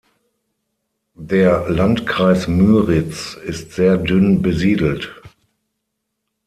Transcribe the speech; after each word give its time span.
Der 1.13 1.69
Landkreis 1.69 2.47
Müritz 2.47 3.35
ist 3.45 3.73
sehr 3.73 3.97
dünn 3.99 4.41
besiedelt. 4.41 5.13